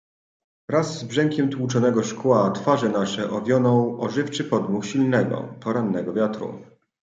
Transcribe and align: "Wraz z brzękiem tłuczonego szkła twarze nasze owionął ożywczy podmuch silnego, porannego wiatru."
"Wraz 0.69 0.97
z 0.99 1.03
brzękiem 1.03 1.49
tłuczonego 1.49 2.03
szkła 2.03 2.51
twarze 2.51 2.89
nasze 2.89 3.29
owionął 3.29 4.01
ożywczy 4.01 4.43
podmuch 4.43 4.85
silnego, 4.85 5.55
porannego 5.59 6.13
wiatru." 6.13 6.61